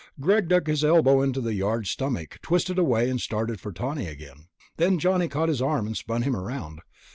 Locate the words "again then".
4.07-4.97